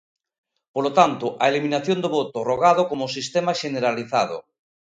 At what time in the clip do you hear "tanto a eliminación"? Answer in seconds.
0.99-1.97